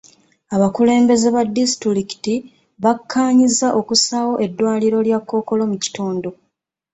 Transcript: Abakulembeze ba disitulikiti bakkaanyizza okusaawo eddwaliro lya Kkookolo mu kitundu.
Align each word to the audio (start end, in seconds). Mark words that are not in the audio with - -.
Abakulembeze 0.55 1.27
ba 1.35 1.41
disitulikiti 1.57 2.33
bakkaanyizza 2.83 3.67
okusaawo 3.79 4.33
eddwaliro 4.45 4.99
lya 5.07 5.19
Kkookolo 5.21 5.63
mu 5.71 5.77
kitundu. 5.83 6.29